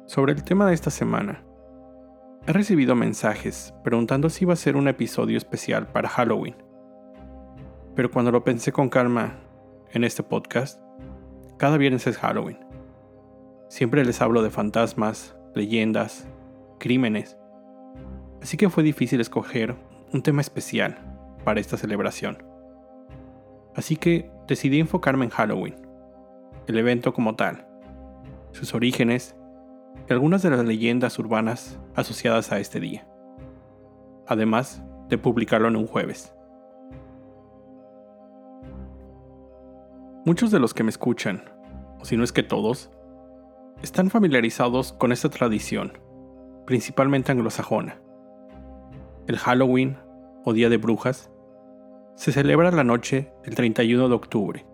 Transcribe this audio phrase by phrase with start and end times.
[0.06, 1.44] Sobre el tema de esta semana,
[2.46, 6.56] he recibido mensajes preguntando si iba a ser un episodio especial para Halloween.
[7.96, 9.40] Pero cuando lo pensé con calma
[9.92, 10.83] en este podcast,
[11.64, 12.58] cada viernes es Halloween.
[13.70, 16.28] Siempre les hablo de fantasmas, leyendas,
[16.78, 17.38] crímenes.
[18.42, 19.74] Así que fue difícil escoger
[20.12, 20.98] un tema especial
[21.46, 22.44] para esta celebración.
[23.78, 25.76] Así que decidí enfocarme en Halloween,
[26.68, 27.66] el evento como tal,
[28.52, 29.34] sus orígenes
[30.10, 33.08] y algunas de las leyendas urbanas asociadas a este día,
[34.28, 36.36] además de publicarlo en un jueves.
[40.26, 41.53] Muchos de los que me escuchan,
[42.04, 42.92] si no es que todos,
[43.82, 45.98] están familiarizados con esta tradición,
[46.66, 48.00] principalmente anglosajona.
[49.28, 49.98] El Halloween,
[50.46, 51.32] o Día de Brujas,
[52.16, 54.66] se celebra la noche del 31 de octubre,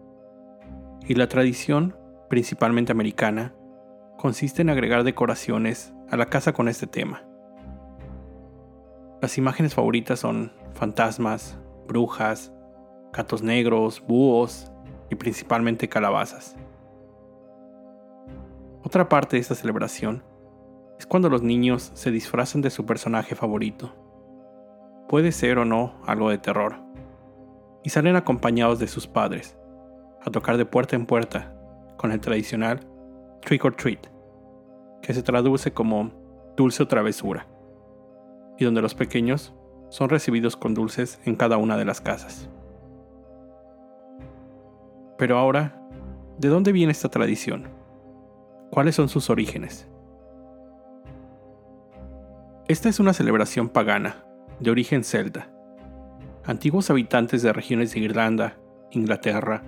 [1.07, 1.95] y la tradición,
[2.29, 3.55] principalmente americana,
[4.17, 7.23] consiste en agregar decoraciones a la casa con este tema.
[9.21, 12.53] Las imágenes favoritas son fantasmas, brujas,
[13.11, 14.71] gatos negros, búhos,
[15.09, 16.55] y principalmente calabazas.
[18.89, 20.23] Otra parte de esta celebración
[20.97, 23.93] es cuando los niños se disfrazan de su personaje favorito.
[25.07, 26.77] Puede ser o no algo de terror.
[27.83, 29.55] Y salen acompañados de sus padres,
[30.25, 31.55] a tocar de puerta en puerta,
[31.97, 32.79] con el tradicional
[33.41, 34.07] trick or treat,
[35.03, 36.09] que se traduce como
[36.57, 37.45] dulce o travesura,
[38.57, 39.53] y donde los pequeños
[39.89, 42.49] son recibidos con dulces en cada una de las casas.
[45.19, 45.79] Pero ahora,
[46.39, 47.77] ¿de dónde viene esta tradición?
[48.71, 49.87] ¿Cuáles son sus orígenes?
[52.67, 54.23] Esta es una celebración pagana,
[54.59, 55.49] de origen celta.
[56.45, 58.57] Antiguos habitantes de regiones de Irlanda,
[58.91, 59.63] Inglaterra,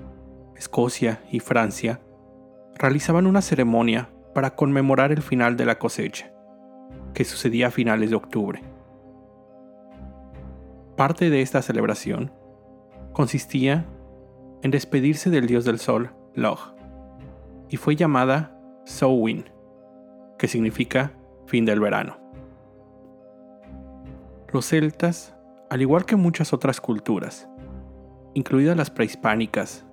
[0.55, 1.99] Escocia y Francia
[2.75, 6.31] realizaban una ceremonia para conmemorar el final de la cosecha,
[7.15, 8.61] que sucedía a finales de octubre.
[10.95, 12.31] Parte de esta celebración
[13.13, 13.87] consistía
[14.61, 16.75] en despedirse del dios del sol, Log,
[17.67, 18.60] y fue llamada
[18.91, 19.45] Samhain,
[20.37, 21.13] que significa
[21.45, 22.17] fin del verano.
[24.51, 25.33] Los celtas,
[25.69, 27.47] al igual que muchas otras culturas,
[28.33, 29.85] incluidas las prehispánicas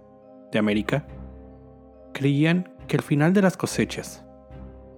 [0.51, 1.07] de América,
[2.13, 4.25] creían que el final de las cosechas,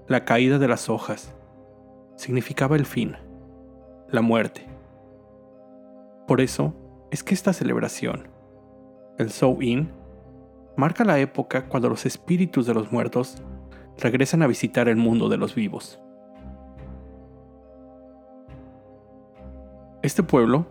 [0.08, 1.34] la caída de las hojas,
[2.16, 3.16] significaba el fin,
[4.08, 4.66] la muerte.
[6.26, 6.74] Por eso
[7.10, 8.28] es que esta celebración,
[9.18, 9.92] el Sow-In,
[10.76, 13.42] marca la época cuando los espíritus de los muertos
[14.00, 16.00] regresan a visitar el mundo de los vivos.
[20.02, 20.66] Este pueblo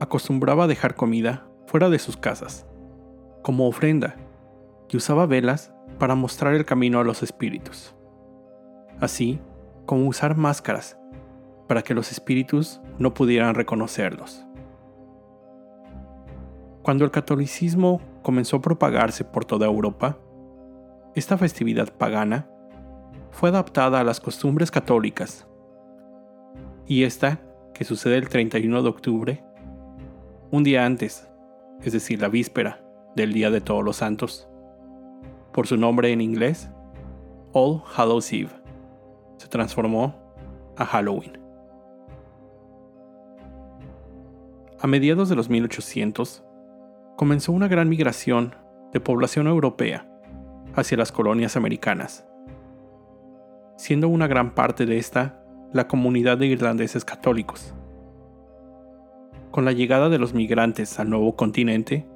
[0.00, 2.66] acostumbraba a dejar comida fuera de sus casas,
[3.42, 4.16] como ofrenda,
[4.90, 7.94] y usaba velas para mostrar el camino a los espíritus,
[9.00, 9.40] así
[9.86, 10.98] como usar máscaras
[11.68, 14.44] para que los espíritus no pudieran reconocerlos.
[16.82, 20.18] Cuando el catolicismo comenzó a propagarse por toda Europa,
[21.14, 22.48] esta festividad pagana
[23.32, 25.46] fue adaptada a las costumbres católicas.
[26.86, 27.40] Y esta,
[27.74, 29.44] que sucede el 31 de octubre,
[30.50, 31.28] un día antes,
[31.82, 32.84] es decir, la víspera
[33.16, 34.48] del Día de Todos los Santos,
[35.52, 36.70] por su nombre en inglés,
[37.52, 38.50] All Hallows Eve,
[39.38, 40.14] se transformó
[40.76, 41.38] a Halloween.
[44.80, 46.44] A mediados de los 1800,
[47.16, 48.54] comenzó una gran migración
[48.92, 50.08] de población europea
[50.74, 52.26] hacia las colonias americanas,
[53.82, 55.42] siendo una gran parte de esta
[55.72, 57.74] la comunidad de irlandeses católicos.
[59.50, 62.06] Con la llegada de los migrantes al nuevo continente,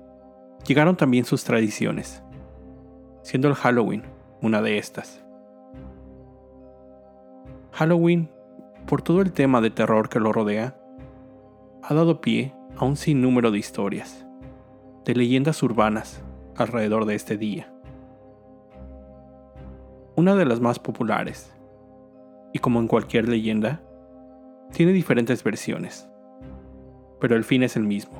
[0.64, 2.22] llegaron también sus tradiciones,
[3.22, 4.04] siendo el Halloween
[4.40, 5.24] una de estas.
[7.72, 8.30] Halloween,
[8.86, 10.78] por todo el tema de terror que lo rodea,
[11.82, 14.24] ha dado pie a un sinnúmero de historias
[15.04, 16.22] de leyendas urbanas
[16.54, 17.72] alrededor de este día.
[20.14, 21.55] una de las más populares,
[22.52, 23.82] y como en cualquier leyenda,
[24.72, 26.08] tiene diferentes versiones,
[27.20, 28.18] pero el fin es el mismo.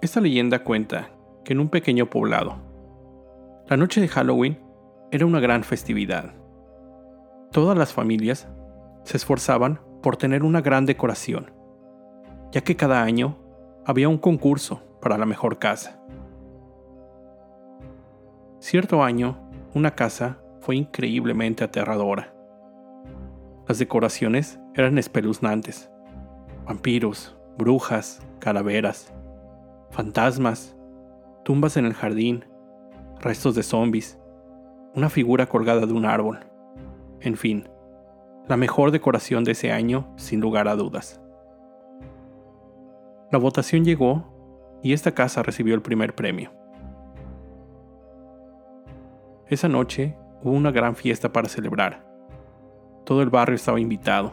[0.00, 1.10] Esta leyenda cuenta
[1.44, 2.56] que en un pequeño poblado,
[3.68, 4.58] la noche de Halloween
[5.10, 6.34] era una gran festividad.
[7.50, 8.48] Todas las familias
[9.04, 11.52] se esforzaban por tener una gran decoración,
[12.52, 13.36] ya que cada año
[13.84, 16.00] había un concurso para la mejor casa.
[18.58, 19.38] Cierto año,
[19.74, 22.34] una casa fue increíblemente aterradora.
[23.68, 25.92] Las decoraciones eran espeluznantes.
[26.64, 29.14] Vampiros, brujas, calaveras,
[29.92, 30.76] fantasmas,
[31.44, 32.46] tumbas en el jardín,
[33.20, 34.18] restos de zombies,
[34.92, 36.40] una figura colgada de un árbol.
[37.20, 37.68] En fin,
[38.48, 41.20] la mejor decoración de ese año sin lugar a dudas.
[43.30, 46.50] La votación llegó y esta casa recibió el primer premio.
[49.48, 50.16] Esa noche
[50.46, 52.06] hubo una gran fiesta para celebrar.
[53.04, 54.32] Todo el barrio estaba invitado.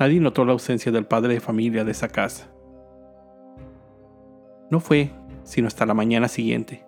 [0.00, 2.48] Nadie notó la ausencia del padre de familia de esa casa.
[4.70, 5.10] No fue
[5.44, 6.86] sino hasta la mañana siguiente,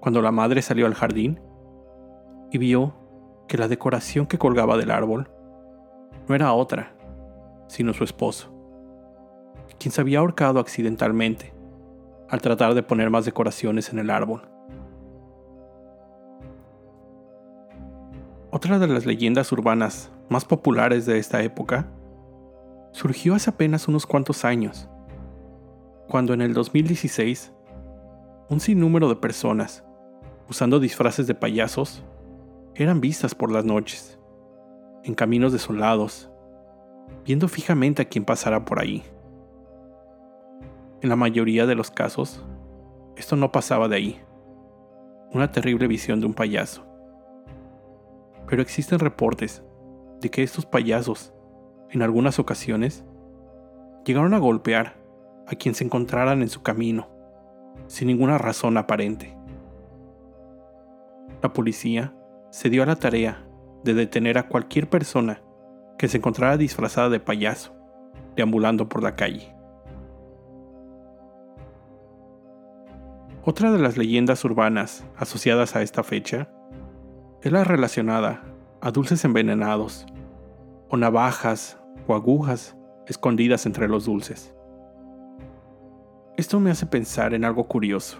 [0.00, 1.40] cuando la madre salió al jardín
[2.50, 2.94] y vio
[3.48, 5.30] que la decoración que colgaba del árbol
[6.26, 6.94] no era otra,
[7.68, 8.50] sino su esposo,
[9.78, 11.52] quien se había ahorcado accidentalmente
[12.30, 14.53] al tratar de poner más decoraciones en el árbol.
[18.64, 21.86] Otra de las leyendas urbanas más populares de esta época
[22.92, 24.88] surgió hace apenas unos cuantos años,
[26.08, 27.52] cuando en el 2016
[28.48, 29.84] un sinnúmero de personas,
[30.48, 32.02] usando disfraces de payasos,
[32.74, 34.18] eran vistas por las noches,
[35.02, 36.30] en caminos desolados,
[37.26, 39.02] viendo fijamente a quien pasara por ahí.
[41.02, 42.42] En la mayoría de los casos,
[43.18, 44.20] esto no pasaba de ahí,
[45.32, 46.93] una terrible visión de un payaso
[48.54, 49.64] pero existen reportes
[50.20, 51.34] de que estos payasos,
[51.90, 53.04] en algunas ocasiones,
[54.04, 54.94] llegaron a golpear
[55.48, 57.08] a quien se encontraran en su camino,
[57.88, 59.36] sin ninguna razón aparente.
[61.42, 62.14] La policía
[62.50, 63.44] se dio a la tarea
[63.82, 65.42] de detener a cualquier persona
[65.98, 67.74] que se encontrara disfrazada de payaso,
[68.36, 69.52] deambulando por la calle.
[73.42, 76.48] Otra de las leyendas urbanas asociadas a esta fecha
[77.44, 78.42] es la relacionada
[78.80, 80.06] a dulces envenenados,
[80.88, 82.74] o navajas o agujas
[83.06, 84.54] escondidas entre los dulces.
[86.38, 88.16] Esto me hace pensar en algo curioso.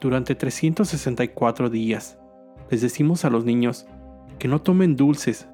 [0.00, 2.18] Durante 364 días
[2.70, 3.86] les decimos a los niños
[4.38, 5.46] que no tomen dulces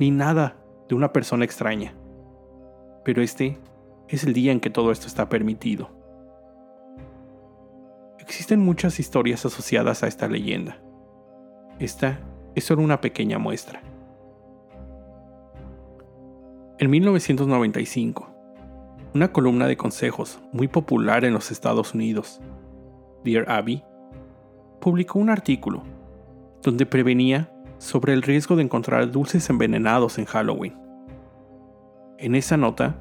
[0.00, 0.56] ni nada
[0.88, 1.94] de una persona extraña.
[3.04, 3.56] Pero este
[4.08, 5.90] es el día en que todo esto está permitido.
[8.18, 10.82] Existen muchas historias asociadas a esta leyenda.
[11.78, 12.18] Esta
[12.56, 13.82] es solo una pequeña muestra.
[16.78, 18.28] En 1995,
[19.14, 22.40] una columna de consejos muy popular en los Estados Unidos,
[23.24, 23.84] Dear Abby,
[24.80, 25.84] publicó un artículo
[26.62, 30.76] donde prevenía sobre el riesgo de encontrar dulces envenenados en Halloween.
[32.18, 32.98] En esa nota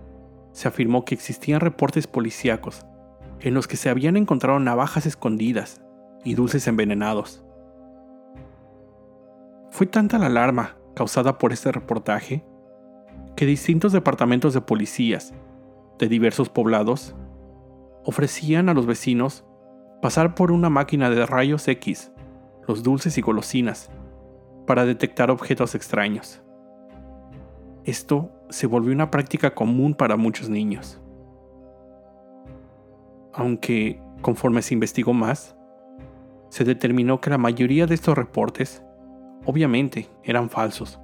[0.51, 2.85] se afirmó que existían reportes policíacos
[3.39, 5.81] en los que se habían encontrado navajas escondidas
[6.23, 7.43] y dulces envenenados.
[9.69, 12.43] Fue tanta la alarma causada por este reportaje
[13.35, 15.33] que distintos departamentos de policías
[15.99, 17.15] de diversos poblados
[18.03, 19.45] ofrecían a los vecinos
[20.01, 22.11] pasar por una máquina de rayos X,
[22.67, 23.89] los dulces y golosinas,
[24.65, 26.41] para detectar objetos extraños.
[27.83, 30.99] Esto se volvió una práctica común para muchos niños.
[33.33, 35.55] Aunque, conforme se investigó más,
[36.49, 38.83] se determinó que la mayoría de estos reportes
[39.47, 40.99] obviamente eran falsos,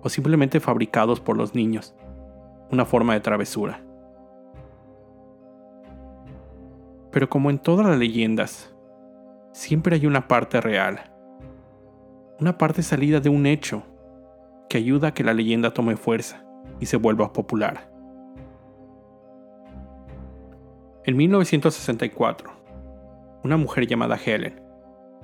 [0.00, 1.94] o simplemente fabricados por los niños,
[2.70, 3.82] una forma de travesura.
[7.10, 8.74] Pero como en todas las leyendas,
[9.52, 11.12] siempre hay una parte real,
[12.38, 13.82] una parte salida de un hecho
[14.68, 16.44] que ayuda a que la leyenda tome fuerza
[16.78, 17.90] y se vuelva popular.
[21.04, 22.52] En 1964,
[23.42, 24.62] una mujer llamada Helen,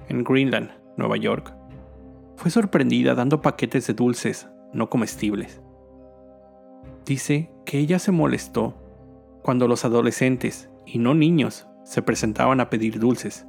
[0.08, 1.54] en Greenland, Nueva York,
[2.40, 5.60] fue sorprendida dando paquetes de dulces no comestibles.
[7.04, 8.78] Dice que ella se molestó
[9.42, 13.46] cuando los adolescentes, y no niños, se presentaban a pedir dulces,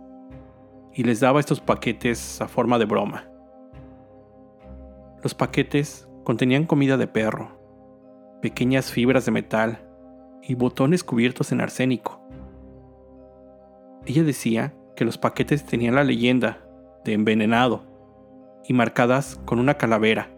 [0.94, 3.30] y les daba estos paquetes a forma de broma.
[5.24, 7.58] Los paquetes contenían comida de perro,
[8.42, 9.88] pequeñas fibras de metal
[10.44, 12.22] y botones cubiertos en arsénico.
[14.06, 16.68] Ella decía que los paquetes tenían la leyenda
[17.06, 17.90] de envenenado
[18.72, 20.30] y marcadas con una calavera,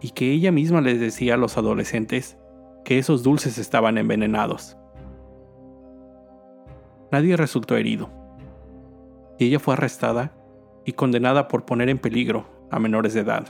[0.00, 2.36] y que ella misma les decía a los adolescentes
[2.84, 4.76] que esos dulces estaban envenenados.
[7.12, 8.10] Nadie resultó herido,
[9.38, 10.32] y ella fue arrestada
[10.84, 13.46] y condenada por poner en peligro a menores de edad.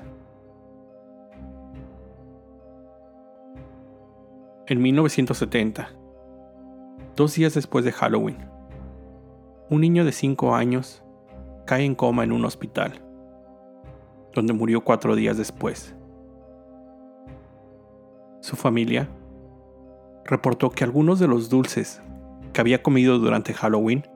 [4.67, 5.93] En 1970,
[7.17, 8.37] dos días después de Halloween,
[9.71, 11.03] un niño de 5 años
[11.65, 13.04] cae en coma en un hospital,
[14.35, 15.95] donde murió cuatro días después.
[18.41, 19.09] Su familia
[20.25, 22.03] reportó que algunos de los dulces
[22.53, 24.07] que había comido durante Halloween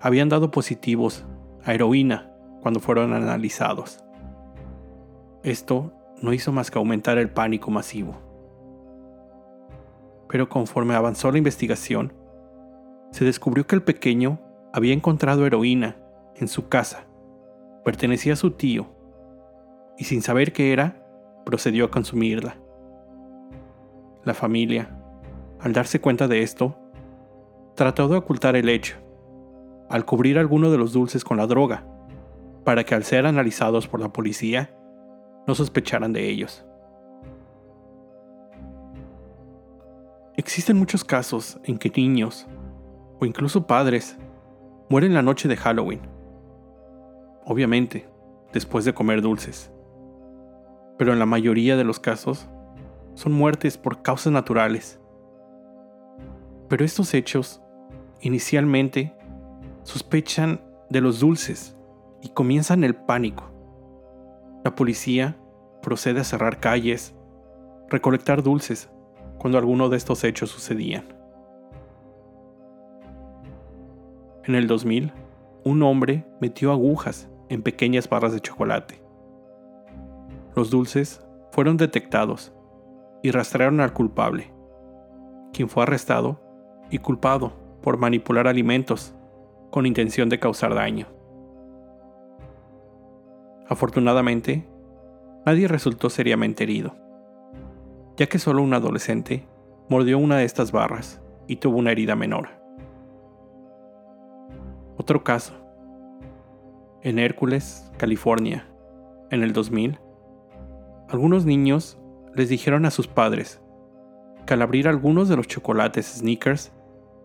[0.00, 1.24] habían dado positivos
[1.64, 4.02] a heroína cuando fueron analizados.
[5.42, 8.16] Esto no hizo más que aumentar el pánico masivo.
[10.28, 12.12] Pero conforme avanzó la investigación,
[13.10, 14.40] se descubrió que el pequeño
[14.72, 15.96] había encontrado heroína
[16.36, 17.06] en su casa.
[17.84, 19.01] Pertenecía a su tío
[20.02, 21.06] y sin saber qué era,
[21.46, 22.56] procedió a consumirla.
[24.24, 24.98] La familia,
[25.60, 26.76] al darse cuenta de esto,
[27.76, 28.96] trató de ocultar el hecho,
[29.88, 31.86] al cubrir alguno de los dulces con la droga,
[32.64, 34.76] para que al ser analizados por la policía,
[35.46, 36.66] no sospecharan de ellos.
[40.36, 42.48] Existen muchos casos en que niños,
[43.20, 44.18] o incluso padres,
[44.88, 46.00] mueren la noche de Halloween.
[47.44, 48.08] Obviamente,
[48.52, 49.71] después de comer dulces.
[51.02, 52.46] Pero en la mayoría de los casos,
[53.14, 55.00] son muertes por causas naturales.
[56.68, 57.60] Pero estos hechos,
[58.20, 59.12] inicialmente,
[59.82, 61.76] sospechan de los dulces
[62.22, 63.50] y comienzan el pánico.
[64.62, 65.36] La policía
[65.82, 67.16] procede a cerrar calles,
[67.88, 68.88] recolectar dulces
[69.38, 71.12] cuando alguno de estos hechos sucedían.
[74.44, 75.10] En el 2000,
[75.64, 79.01] un hombre metió agujas en pequeñas barras de chocolate.
[80.54, 82.52] Los dulces fueron detectados
[83.22, 84.52] y rastrearon al culpable,
[85.52, 86.40] quien fue arrestado
[86.90, 89.14] y culpado por manipular alimentos
[89.70, 91.06] con intención de causar daño.
[93.68, 94.68] Afortunadamente,
[95.46, 96.94] nadie resultó seriamente herido,
[98.16, 99.46] ya que solo un adolescente
[99.88, 102.50] mordió una de estas barras y tuvo una herida menor.
[104.98, 105.54] Otro caso.
[107.02, 108.68] En Hércules, California,
[109.30, 109.98] en el 2000,
[111.12, 111.98] algunos niños
[112.34, 113.60] les dijeron a sus padres
[114.46, 116.72] que al abrir algunos de los chocolates Snickers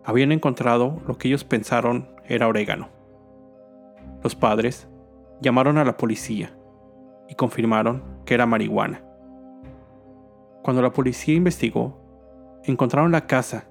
[0.03, 2.89] habían encontrado lo que ellos pensaron era orégano.
[4.21, 4.89] Los padres
[5.39, 6.53] llamaron a la policía
[7.29, 9.05] y confirmaron que era marihuana.
[10.63, 11.97] Cuando la policía investigó,
[12.65, 13.69] encontraron la casa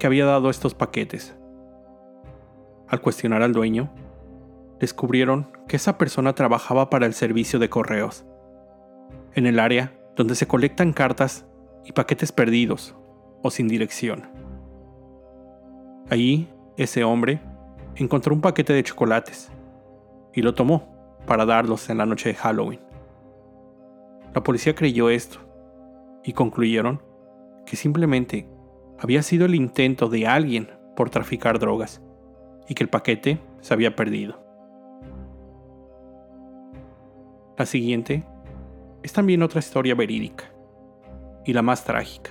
[0.00, 1.36] que había dado estos paquetes
[2.88, 3.90] al cuestionar al dueño,
[4.80, 8.26] descubrieron que esa persona trabajaba para el servicio de correos,
[9.34, 11.46] en el área donde se colectan cartas
[11.84, 12.94] y paquetes perdidos
[13.42, 14.28] o sin dirección.
[16.10, 17.40] Allí, ese hombre
[17.96, 19.50] encontró un paquete de chocolates
[20.34, 22.80] y lo tomó para darlos en la noche de Halloween.
[24.34, 25.38] La policía creyó esto
[26.24, 27.02] y concluyeron
[27.66, 28.48] que simplemente
[28.98, 32.02] había sido el intento de alguien por traficar drogas
[32.68, 34.40] y que el paquete se había perdido.
[37.58, 38.24] La siguiente
[39.02, 40.44] es también otra historia verídica
[41.44, 42.30] y la más trágica.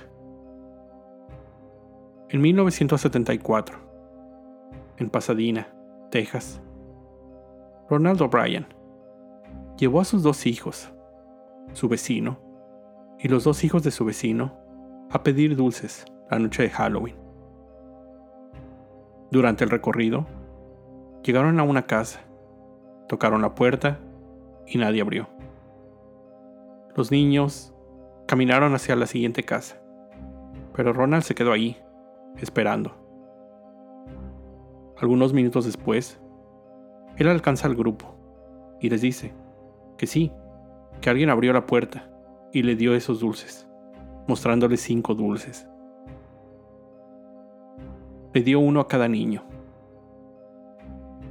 [2.28, 3.78] En 1974,
[4.96, 5.68] en Pasadena,
[6.10, 6.62] Texas,
[7.90, 8.66] Ronald O'Brien
[9.76, 10.90] llevó a sus dos hijos,
[11.74, 12.38] su vecino
[13.18, 14.58] y los dos hijos de su vecino,
[15.10, 17.16] a pedir dulces la noche de Halloween.
[19.30, 20.26] Durante el recorrido,
[21.22, 22.20] llegaron a una casa,
[23.08, 24.00] tocaron la puerta
[24.66, 25.28] y nadie abrió.
[26.94, 27.72] Los niños
[28.26, 29.80] caminaron hacia la siguiente casa,
[30.74, 31.78] pero Ronald se quedó ahí,
[32.36, 32.94] esperando.
[34.98, 36.20] Algunos minutos después,
[37.16, 38.14] él alcanza al grupo
[38.78, 39.32] y les dice
[39.96, 40.32] que sí,
[41.00, 42.10] que alguien abrió la puerta
[42.52, 43.66] y le dio esos dulces,
[44.28, 45.66] mostrándoles cinco dulces.
[48.34, 49.44] Le dio uno a cada niño.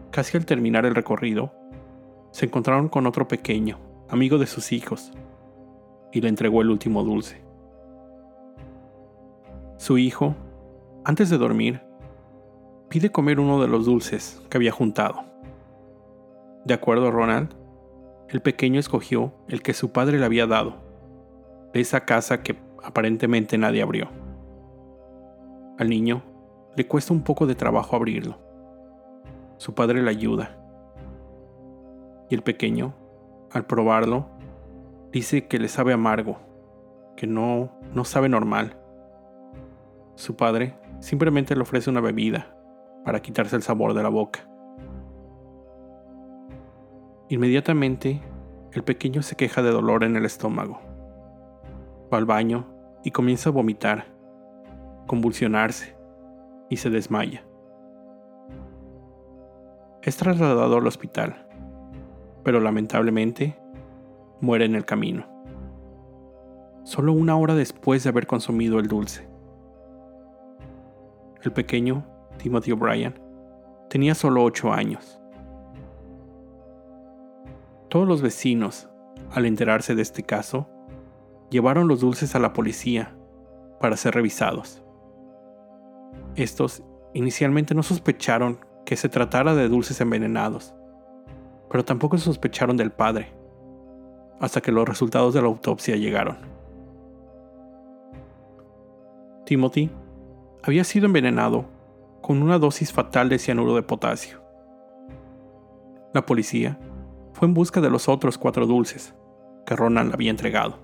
[0.09, 1.53] Casi al terminar el recorrido,
[2.31, 3.77] se encontraron con otro pequeño,
[4.09, 5.11] amigo de sus hijos,
[6.11, 7.41] y le entregó el último dulce.
[9.77, 10.35] Su hijo,
[11.05, 11.81] antes de dormir,
[12.89, 15.23] pide comer uno de los dulces que había juntado.
[16.65, 17.55] De acuerdo a Ronald,
[18.29, 20.75] el pequeño escogió el que su padre le había dado,
[21.73, 24.09] de esa casa que aparentemente nadie abrió.
[25.77, 26.21] Al niño
[26.75, 28.37] le cuesta un poco de trabajo abrirlo.
[29.57, 30.57] su padre le ayuda.
[32.29, 32.93] Y el pequeño,
[33.51, 34.27] al probarlo,
[35.11, 36.39] dice que le sabe amargo,
[37.15, 38.77] que no, no sabe normal.
[40.15, 42.55] Su padre simplemente le ofrece una bebida
[43.03, 44.47] para quitarse el sabor de la boca.
[47.29, 48.21] Inmediatamente,
[48.73, 50.81] el pequeño se queja de dolor en el estómago.
[52.13, 52.67] Va al baño
[53.03, 54.05] y comienza a vomitar,
[55.07, 55.95] convulsionarse
[56.69, 57.45] y se desmaya.
[60.01, 61.47] Es trasladado al hospital,
[62.43, 63.60] pero lamentablemente
[64.41, 65.25] muere en el camino,
[66.83, 69.27] solo una hora después de haber consumido el dulce.
[71.43, 72.05] El pequeño,
[72.37, 73.19] Timothy O'Brien,
[73.89, 75.19] tenía solo 8 años.
[77.89, 78.89] Todos los vecinos,
[79.31, 80.69] al enterarse de este caso,
[81.49, 83.15] llevaron los dulces a la policía
[83.79, 84.83] para ser revisados.
[86.35, 86.83] Estos
[87.13, 90.73] inicialmente no sospecharon que se tratara de dulces envenenados,
[91.69, 93.33] pero tampoco sospecharon del padre,
[94.41, 96.37] hasta que los resultados de la autopsia llegaron.
[99.45, 99.91] Timothy
[100.63, 101.65] había sido envenenado
[102.21, 104.41] con una dosis fatal de cianuro de potasio.
[106.13, 106.79] La policía
[107.33, 109.13] fue en busca de los otros cuatro dulces
[109.65, 110.79] que Ronald había entregado,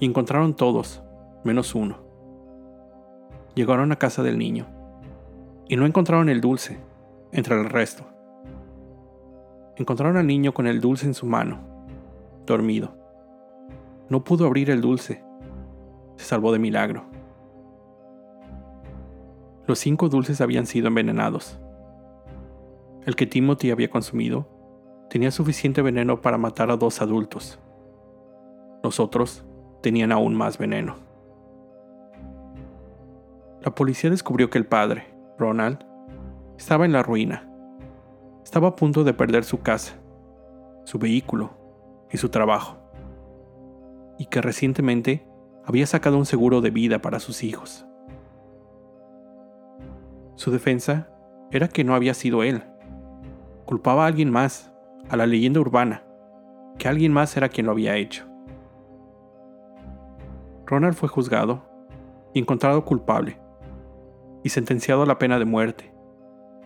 [0.00, 1.02] y encontraron todos,
[1.44, 1.98] menos uno.
[3.54, 4.66] Llegaron a casa del niño
[5.68, 6.78] y no encontraron el dulce
[7.30, 8.04] entre el resto.
[9.76, 11.73] Encontraron al niño con el dulce en su mano,
[12.46, 12.96] dormido.
[14.08, 15.24] No pudo abrir el dulce.
[16.16, 17.04] Se salvó de milagro.
[19.66, 21.58] Los cinco dulces habían sido envenenados.
[23.06, 24.48] El que Timothy había consumido
[25.08, 27.58] tenía suficiente veneno para matar a dos adultos.
[28.82, 29.44] Los otros
[29.80, 30.96] tenían aún más veneno.
[33.62, 35.78] La policía descubrió que el padre, Ronald,
[36.58, 37.50] estaba en la ruina.
[38.42, 39.94] Estaba a punto de perder su casa,
[40.84, 41.63] su vehículo
[42.14, 42.78] y su trabajo.
[44.18, 45.26] Y que recientemente
[45.66, 47.86] había sacado un seguro de vida para sus hijos.
[50.36, 51.10] Su defensa
[51.50, 52.62] era que no había sido él.
[53.66, 54.72] Culpaba a alguien más,
[55.10, 56.04] a la leyenda urbana,
[56.78, 58.24] que alguien más era quien lo había hecho.
[60.66, 61.64] Ronald fue juzgado
[62.32, 63.40] y encontrado culpable
[64.44, 65.92] y sentenciado a la pena de muerte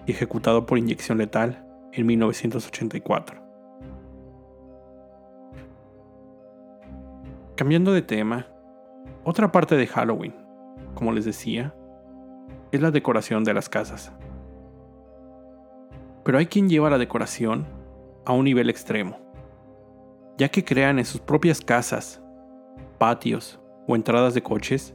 [0.04, 3.47] y ejecutado por inyección letal en 1984.
[7.58, 8.46] Cambiando de tema,
[9.24, 10.32] otra parte de Halloween,
[10.94, 11.74] como les decía,
[12.70, 14.12] es la decoración de las casas.
[16.22, 17.66] Pero hay quien lleva la decoración
[18.24, 19.18] a un nivel extremo,
[20.36, 22.22] ya que crean en sus propias casas,
[22.96, 24.94] patios o entradas de coches,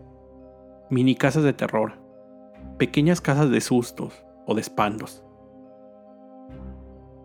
[0.89, 2.02] mini casas de terror
[2.78, 5.21] pequeñas casas de sustos o de espantos.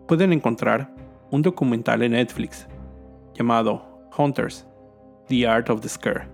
[0.05, 0.93] Pueden encontrar
[1.31, 2.67] un documental en Netflix
[3.33, 4.68] llamado Hunters,
[5.29, 6.27] The Art of the Scare,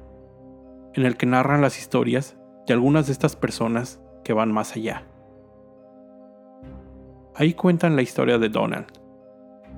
[0.93, 5.03] en el que narran las historias de algunas de estas personas que van más allá.
[7.35, 8.87] Ahí cuentan la historia de Donald,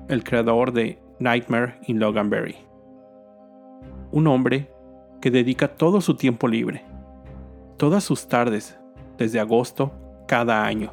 [0.06, 2.58] el creador de Nightmare in Loganberry,
[4.12, 4.72] un hombre
[5.20, 6.84] que dedica todo su tiempo libre,
[7.76, 8.78] todas sus tardes
[9.16, 9.90] desde agosto
[10.28, 10.92] cada año,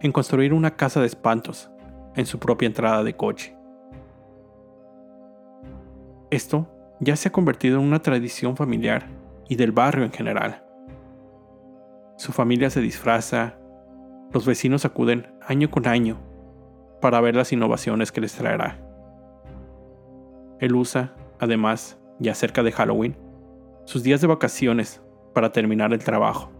[0.00, 1.70] en construir una casa de espantos
[2.16, 3.54] en su propia entrada de coche.
[6.30, 6.66] Esto
[7.00, 9.08] ya se ha convertido en una tradición familiar
[9.48, 10.64] y del barrio en general.
[12.16, 13.58] Su familia se disfraza,
[14.32, 16.18] los vecinos acuden año con año
[17.00, 18.78] para ver las innovaciones que les traerá.
[20.58, 23.16] Él usa, además, ya cerca de Halloween,
[23.84, 25.00] sus días de vacaciones
[25.32, 26.50] para terminar el trabajo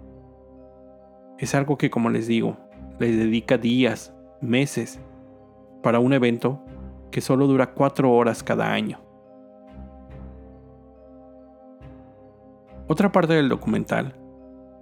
[1.38, 2.57] es algo que, como les digo,
[2.98, 5.01] les dedica días, meses,
[5.83, 6.61] para un evento
[7.12, 9.01] que solo dura cuatro horas cada año.
[12.88, 14.16] Otra parte del documental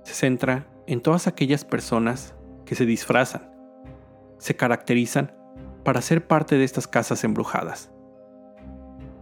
[0.05, 3.51] se centra en todas aquellas personas que se disfrazan,
[4.39, 5.35] se caracterizan
[5.83, 7.91] para ser parte de estas casas embrujadas.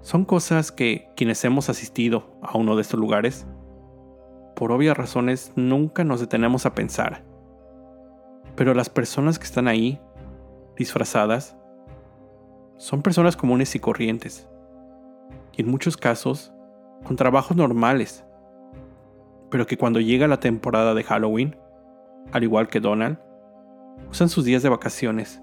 [0.02, 3.46] Son cosas que quienes hemos asistido a uno de estos lugares
[4.54, 7.24] por obvias razones, nunca nos detenemos a pensar.
[8.54, 10.00] Pero las personas que están ahí,
[10.76, 11.56] disfrazadas,
[12.76, 14.48] son personas comunes y corrientes.
[15.56, 16.52] Y en muchos casos,
[17.04, 18.23] con trabajos normales.
[19.54, 21.54] Pero que cuando llega la temporada de Halloween,
[22.32, 23.20] al igual que Donald,
[24.10, 25.40] usan sus días de vacaciones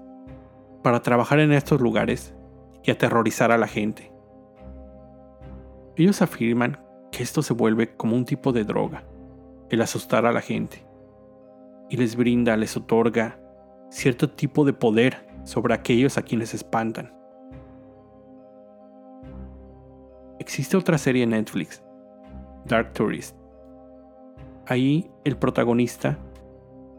[0.82, 2.34] para trabajar en estos lugares
[2.82, 4.12] y aterrorizar a la gente.
[5.96, 6.78] Ellos afirman
[7.10, 9.02] que esto se vuelve como un tipo de droga,
[9.70, 10.86] el asustar a la gente,
[11.88, 13.40] y les brinda, les otorga
[13.88, 17.14] cierto tipo de poder sobre aquellos a quienes espantan.
[20.38, 21.82] Existe otra serie en Netflix,
[22.66, 23.41] Dark Tourist.
[24.72, 26.16] Ahí el protagonista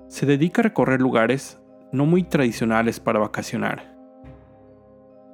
[0.08, 1.60] se dedica a recorrer lugares
[1.92, 3.98] no muy tradicionales para vacacionar.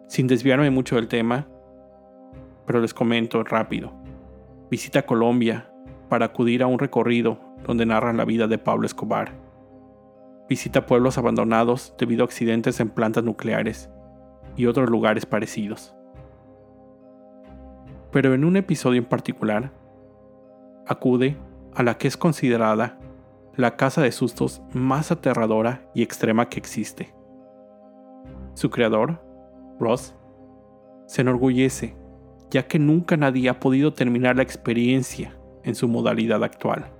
[0.07, 1.49] Sin desviarme mucho del tema,
[2.65, 3.91] pero les comento rápido.
[4.71, 5.69] Visita Colombia
[6.07, 9.33] para acudir a un recorrido donde narran la vida de Pablo Escobar.
[10.47, 13.89] Visita pueblos abandonados debido a accidentes en plantas nucleares
[14.55, 15.93] y otros lugares parecidos.
[18.13, 19.73] Pero en un episodio en particular,
[20.87, 21.35] acude
[21.79, 22.99] a la que es considerada
[23.55, 27.15] la casa de sustos más aterradora y extrema que existe.
[28.53, 29.23] Su creador,
[29.79, 30.13] Ross,
[31.07, 31.95] se enorgullece
[32.51, 36.91] ya que nunca nadie ha podido terminar la experiencia en su modalidad actual.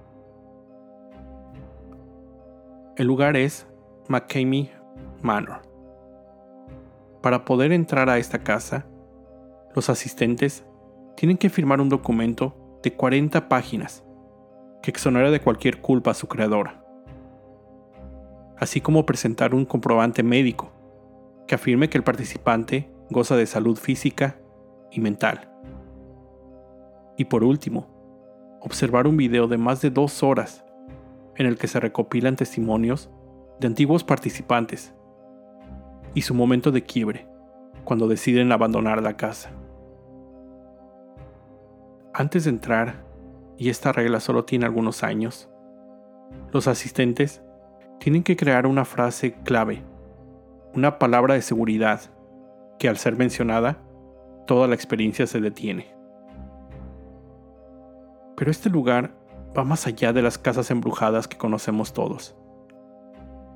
[2.95, 3.67] El lugar es
[4.07, 4.71] McCamey
[5.21, 5.61] Manor.
[7.21, 8.85] Para poder entrar a esta casa,
[9.75, 10.65] los asistentes
[11.17, 14.05] tienen que firmar un documento de 40 páginas
[14.81, 16.71] que exonera de cualquier culpa a su creador,
[18.57, 20.71] así como presentar un comprobante médico
[21.47, 24.39] que afirme que el participante goza de salud física
[24.91, 25.51] y mental.
[27.17, 27.87] Y por último,
[28.61, 30.63] observar un video de más de dos horas
[31.35, 33.09] en el que se recopilan testimonios
[33.59, 34.93] de antiguos participantes
[36.13, 37.27] y su momento de quiebre
[37.83, 39.51] cuando deciden abandonar la casa.
[42.13, 43.05] Antes de entrar,
[43.59, 45.49] y esta regla solo tiene algunos años,
[46.53, 47.43] los asistentes
[47.99, 49.83] tienen que crear una frase clave,
[50.73, 52.01] una palabra de seguridad
[52.79, 53.77] que al ser mencionada,
[54.47, 55.93] toda la experiencia se detiene.
[58.37, 59.13] Pero este lugar
[59.55, 62.37] va más allá de las casas embrujadas que conocemos todos.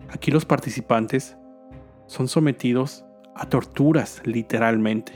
[0.09, 1.37] Aquí los participantes
[2.07, 5.13] son sometidos a torturas literalmente.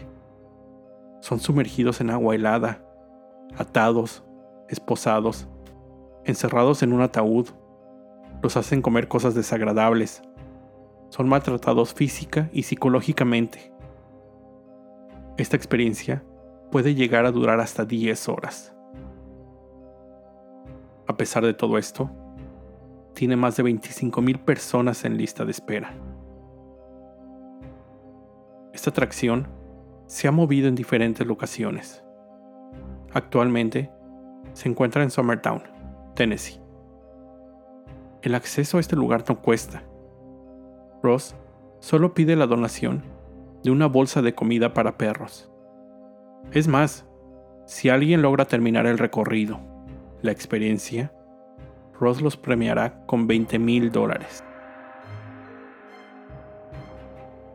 [1.19, 2.85] Son sumergidos en agua helada,
[3.57, 4.23] atados,
[4.69, 5.47] esposados,
[6.25, 7.47] encerrados en un ataúd,
[8.41, 10.21] los hacen comer cosas desagradables,
[11.09, 13.71] son maltratados física y psicológicamente.
[15.37, 16.23] Esta experiencia
[16.71, 18.75] puede llegar a durar hasta 10 horas.
[21.07, 22.11] A pesar de todo esto,
[23.13, 25.93] tiene más de 25.000 personas en lista de espera.
[28.73, 29.47] Esta atracción
[30.05, 32.03] se ha movido en diferentes locaciones.
[33.13, 33.89] Actualmente
[34.57, 35.61] se encuentra en Summertown,
[36.15, 36.59] Tennessee.
[38.23, 39.83] El acceso a este lugar no cuesta.
[41.03, 41.35] Ross
[41.79, 43.03] solo pide la donación
[43.63, 45.51] de una bolsa de comida para perros.
[46.53, 47.05] Es más,
[47.67, 49.59] si alguien logra terminar el recorrido,
[50.23, 51.13] la experiencia,
[51.99, 54.43] Ross los premiará con 20 mil dólares.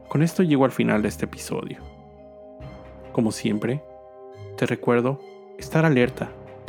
[0.09, 1.79] Con esto llego al final de este episodio.
[3.11, 3.83] Como siempre,
[4.57, 5.19] te recuerdo
[5.59, 6.31] estar alerta